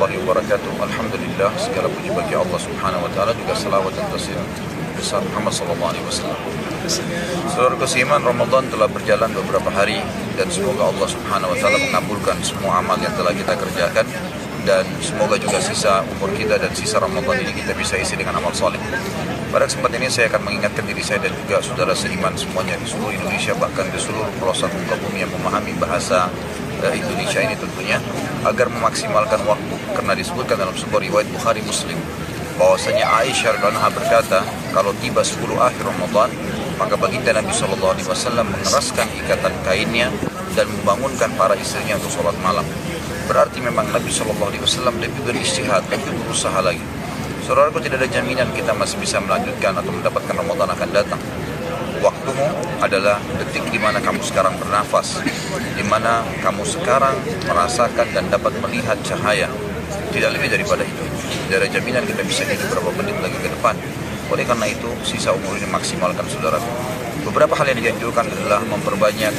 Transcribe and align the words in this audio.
warahmatullahi 0.00 0.24
wabarakatuh. 0.24 0.72
Alhamdulillah 0.80 1.50
segala 1.60 1.86
puji 1.92 2.08
bagi 2.16 2.32
Allah 2.32 2.56
Subhanahu 2.56 3.04
wa 3.04 3.10
taala 3.12 3.36
juga 3.36 3.52
salawat 3.52 3.92
dan 3.92 4.08
taslim 4.08 4.40
besar 4.96 5.20
Muhammad 5.28 5.52
sallallahu 5.52 5.90
alaihi 5.92 6.06
wasallam. 6.08 6.40
Saudara 7.52 7.76
kesiman 7.76 8.20
Ramadan 8.24 8.64
telah 8.72 8.88
berjalan 8.88 9.28
beberapa 9.28 9.68
hari 9.68 10.00
dan 10.40 10.48
semoga 10.48 10.88
Allah 10.88 11.04
Subhanahu 11.04 11.52
wa 11.52 11.56
taala 11.60 11.76
mengabulkan 11.84 12.36
semua 12.40 12.80
amal 12.80 12.96
yang 12.96 13.12
telah 13.12 13.36
kita 13.36 13.52
kerjakan 13.52 14.08
dan 14.64 14.84
semoga 15.04 15.36
juga 15.36 15.60
sisa 15.60 16.00
umur 16.16 16.32
kita 16.32 16.56
dan 16.56 16.72
sisa 16.72 16.96
Ramadan 16.96 17.36
ini 17.44 17.52
kita 17.60 17.76
bisa 17.76 18.00
isi 18.00 18.16
dengan 18.16 18.40
amal 18.40 18.56
soleh. 18.56 18.80
Pada 19.52 19.68
kesempatan 19.68 20.00
ini 20.00 20.08
saya 20.08 20.32
akan 20.32 20.48
mengingatkan 20.48 20.84
diri 20.88 21.04
saya 21.04 21.20
dan 21.28 21.36
juga 21.44 21.60
saudara 21.60 21.92
seiman 21.92 22.32
semuanya 22.40 22.72
di 22.80 22.88
seluruh 22.88 23.12
Indonesia 23.12 23.52
bahkan 23.60 23.84
di 23.92 24.00
seluruh 24.00 24.32
pelosok 24.40 24.72
muka 24.72 24.96
bumi 24.96 25.28
yang 25.28 25.32
memahami 25.36 25.76
bahasa 25.76 26.32
Indonesia 26.88 27.44
ini 27.44 27.52
tentunya 27.60 28.00
agar 28.48 28.72
memaksimalkan 28.72 29.44
waktu 29.44 29.74
karena 29.92 30.16
disebutkan 30.16 30.56
dalam 30.56 30.72
sebuah 30.72 31.04
riwayat 31.04 31.28
Bukhari 31.28 31.60
Muslim 31.60 32.00
bahwasanya 32.56 33.04
Aisyah 33.20 33.60
radhiyallahu 33.60 33.92
berkata 33.92 34.40
kalau 34.72 34.96
tiba 35.04 35.20
10 35.20 35.36
akhir 35.60 35.84
Ramadan 35.84 36.32
maka 36.80 36.96
baginda 36.96 37.36
Nabi 37.36 37.52
Shallallahu 37.52 37.92
Alaihi 37.92 38.08
Wasallam 38.08 38.48
mengeraskan 38.48 39.04
ikatan 39.20 39.52
kainnya 39.68 40.08
dan 40.56 40.64
membangunkan 40.80 41.28
para 41.36 41.52
istrinya 41.60 42.00
untuk 42.00 42.08
sholat 42.08 42.36
malam. 42.40 42.64
Berarti 43.28 43.60
memang 43.60 43.84
Nabi 43.92 44.08
Shallallahu 44.08 44.48
Alaihi 44.48 44.64
Wasallam 44.64 44.96
lebih 44.96 45.20
beristihad, 45.28 45.84
lebih 45.92 46.16
berusaha 46.24 46.56
lagi. 46.64 46.80
Saudaraku 47.44 47.84
tidak 47.84 48.00
ada 48.00 48.08
jaminan 48.08 48.48
kita 48.56 48.72
masih 48.72 48.96
bisa 48.96 49.20
melanjutkan 49.20 49.76
atau 49.76 49.92
mendapatkan 49.92 50.34
Ramadan 50.34 50.68
akan 50.72 50.88
datang. 50.88 51.20
Waktumu 52.00 52.48
adalah 52.80 53.20
detik 53.36 53.68
di 53.68 53.76
mana 53.76 54.00
kamu 54.00 54.24
sekarang 54.24 54.56
bernafas, 54.56 55.20
di 55.76 55.84
mana 55.84 56.24
kamu 56.40 56.64
sekarang 56.64 57.12
merasakan 57.44 58.08
dan 58.16 58.24
dapat 58.32 58.56
melihat 58.64 58.96
cahaya. 59.04 59.52
Tidak 60.08 60.30
lebih 60.32 60.48
daripada 60.48 60.80
itu. 60.80 61.04
Tidak 61.46 61.60
ada 61.60 61.68
jaminan 61.68 62.08
kita 62.08 62.24
bisa 62.24 62.48
hidup 62.48 62.72
beberapa 62.72 63.04
menit 63.04 63.20
lagi 63.20 63.36
ke 63.36 63.52
depan. 63.52 63.76
Oleh 64.32 64.48
karena 64.48 64.66
itu, 64.72 64.88
sisa 65.04 65.36
umur 65.36 65.60
ini 65.60 65.68
maksimalkan 65.68 66.24
saudaraku. 66.24 66.99
Beberapa 67.20 67.52
hal 67.56 67.66
yang 67.76 67.80
dianjurkan 67.80 68.24
adalah 68.32 68.60
memperbanyak 68.64 69.34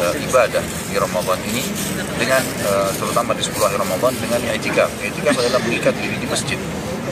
uh, 0.00 0.14
ibadah 0.28 0.64
di 0.88 0.96
Ramadan 0.96 1.38
ini 1.52 1.62
dengan 2.16 2.40
uh, 2.64 2.90
terutama 2.96 3.36
di 3.36 3.44
10 3.44 3.56
hari 3.60 3.76
Ramadan 3.76 4.12
dengan 4.16 4.40
i'tikaf. 4.56 4.90
I'tikaf 5.04 5.36
adalah 5.36 5.60
mengikat 5.64 5.94
diri 6.00 6.16
di 6.16 6.26
masjid 6.26 6.58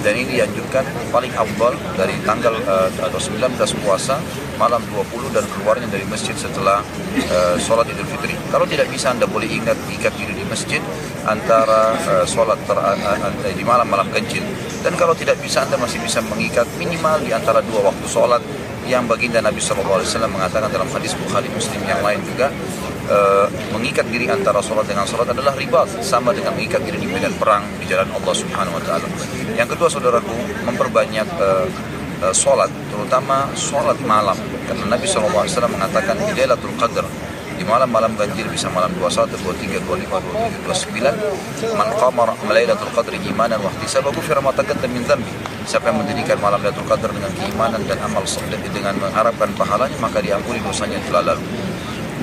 dan 0.06 0.14
ini 0.14 0.38
dianjurkan 0.38 0.86
paling 1.10 1.34
awal 1.34 1.74
dari 1.98 2.14
tanggal 2.22 2.54
uh, 2.62 2.86
atau 3.02 3.18
19 3.18 3.58
puasa 3.82 4.22
malam 4.54 4.78
20 4.94 5.34
dan 5.34 5.42
keluarnya 5.50 5.90
dari 5.90 6.06
masjid 6.06 6.30
setelah 6.38 6.78
uh, 7.26 7.58
sholat 7.58 7.90
idul 7.90 8.06
fitri. 8.14 8.38
Kalau 8.54 8.70
tidak 8.70 8.86
bisa 8.86 9.10
Anda 9.10 9.26
boleh 9.26 9.50
ingat 9.50 9.74
ikat 9.90 10.14
diri 10.14 10.38
di 10.38 10.46
masjid 10.46 10.78
antara 11.26 11.98
uh, 12.06 12.22
sholat 12.22 12.54
ter, 12.70 12.78
uh, 12.78 13.50
di 13.50 13.64
malam-malam 13.66 14.06
ganjil. 14.14 14.46
Dan 14.86 14.94
kalau 14.94 15.10
tidak 15.18 15.42
bisa 15.42 15.66
Anda 15.66 15.74
masih 15.74 15.98
bisa 15.98 16.22
mengikat 16.22 16.70
minimal 16.78 17.18
di 17.26 17.34
antara 17.34 17.58
dua 17.66 17.90
waktu 17.90 18.06
sholat 18.06 18.38
yang 18.86 19.04
baginda 19.10 19.42
Nabi 19.42 19.58
SAW 19.58 20.02
mengatakan 20.30 20.70
dalam 20.70 20.86
hadis 20.94 21.12
Bukhari 21.18 21.50
Muslim 21.50 21.82
yang 21.82 22.00
lain 22.00 22.22
juga 22.22 22.48
uh, 23.10 23.46
mengikat 23.74 24.06
diri 24.08 24.30
antara 24.30 24.62
sholat 24.62 24.86
dengan 24.86 25.04
sholat 25.04 25.26
adalah 25.30 25.52
ribat 25.58 25.90
sama 26.02 26.30
dengan 26.30 26.54
mengikat 26.54 26.82
diri 26.86 27.02
di 27.02 27.08
medan 27.10 27.34
perang 27.34 27.66
di 27.82 27.86
jalan 27.90 28.06
Allah 28.14 28.34
Subhanahu 28.34 28.78
Wa 28.78 28.82
Taala. 28.86 29.06
Yang 29.58 29.68
kedua 29.74 29.88
saudaraku 29.90 30.34
memperbanyak 30.64 31.28
uh, 31.38 31.66
uh, 32.22 32.34
sholat 32.34 32.70
terutama 32.90 33.50
sholat 33.58 33.98
malam 34.06 34.38
karena 34.66 34.84
Nabi 34.86 35.06
SAW 35.06 35.46
mengatakan 35.66 36.14
di 36.22 36.32
Lailatul 36.34 36.74
Qadar 36.78 37.06
di 37.56 37.64
malam-malam 37.64 38.12
ganjil 38.14 38.46
bisa 38.52 38.68
malam 38.70 38.92
21, 39.00 39.32
23, 39.40 39.80
25, 39.88 40.12
27, 40.68 41.00
29 41.00 41.74
man 41.74 41.88
qama 41.96 42.36
lailatul 42.52 42.92
qadri 42.92 43.18
imanan 43.24 43.58
wa 43.64 43.72
ihtisaban 43.80 44.12
ghufira 44.12 44.44
ma 44.44 44.52
taqaddama 44.52 44.92
min 44.92 45.02
dhanbi. 45.02 45.32
Siapa 45.66 45.90
yang 45.90 45.98
mendirikan 46.04 46.38
malam 46.38 46.62
lailatul 46.62 46.86
qadar 46.86 47.10
dengan 47.10 47.32
keimanan 47.34 47.82
dan 47.90 47.98
amal 48.04 48.22
soleh 48.22 48.60
dengan 48.70 48.94
mengharapkan 49.02 49.50
pahalanya 49.58 49.98
maka 49.98 50.22
diampuni 50.22 50.62
dosanya 50.62 51.00
telah 51.10 51.34
lalu 51.34 51.42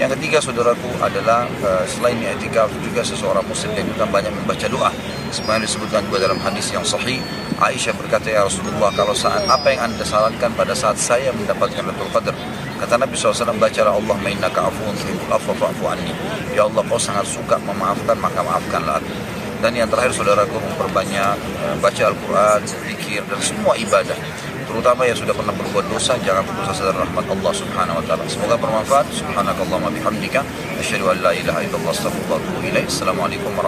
yang 0.03 0.11
ketiga 0.19 0.43
saudaraku 0.43 0.91
adalah 0.99 1.47
uh, 1.63 1.87
selain 1.87 2.19
i'tikaf 2.19 2.67
juga 2.83 2.99
seseorang 2.99 3.39
muslim 3.47 3.71
yang 3.71 3.87
juga 3.87 4.03
banyak 4.03 4.35
membaca 4.35 4.67
doa. 4.67 4.91
Sebenarnya 5.31 5.63
disebutkan 5.63 6.03
juga 6.11 6.27
dalam 6.27 6.43
hadis 6.43 6.75
yang 6.75 6.83
sahih 6.83 7.23
Aisyah 7.63 7.95
berkata 7.95 8.27
ya 8.27 8.43
Rasulullah 8.43 8.91
kalau 8.91 9.15
saat 9.15 9.47
apa 9.47 9.71
yang 9.71 9.87
anda 9.87 10.03
sarankan 10.03 10.51
pada 10.59 10.75
saat 10.75 10.99
saya 10.99 11.31
mendapatkan 11.31 11.87
Lailatul 11.87 12.11
Qadar? 12.11 12.35
Kata 12.83 12.99
Nabi 12.99 13.15
SAW 13.15 13.55
bacalah 13.55 13.95
Allah 13.95 14.17
mainaka 14.19 14.67
afuun 14.67 14.91
tuhibbul 14.99 15.31
afwa 15.31 15.95
ya 16.51 16.67
Allah 16.67 16.83
kau 16.83 16.99
sangat 16.99 17.23
suka 17.23 17.55
memaafkan 17.63 18.19
maka 18.19 18.43
maafkanlah 18.43 18.99
aku. 18.99 19.15
Dan 19.63 19.71
yang 19.79 19.87
terakhir 19.87 20.11
saudaraku 20.11 20.59
memperbanyak 20.59 21.39
uh, 21.63 21.75
baca 21.79 22.11
Al-Quran, 22.11 22.59
zikir 22.67 23.23
dan 23.23 23.39
semua 23.39 23.79
ibadah 23.79 24.19
terutama 24.73 25.05
yang 25.05 25.13
sudah 25.13 25.37
pernah 25.37 25.53
berbuat 25.53 25.85
dosa 25.85 26.17
jangan 26.25 26.41
putus 26.49 26.65
asa 26.73 26.89
dari 26.89 26.97
rahmat 27.05 27.25
Allah 27.29 27.53
Subhanahu 27.53 28.01
wa 28.01 28.03
taala. 28.09 28.25
Semoga 28.25 28.57
bermanfaat. 28.57 29.05
Subhanakallahumma 29.13 29.93
bihamdika 29.93 30.41
asyhadu 30.81 31.13
an 31.13 31.21
la 31.21 31.31
ilaha 31.37 31.61
illallah 31.61 31.93
astaghfiruka 31.93 32.33
wa 32.33 32.41
atubu 32.41 32.59
ilaik. 32.65 32.89
Assalamualaikum 32.89 33.53
warahmatullahi 33.53 33.63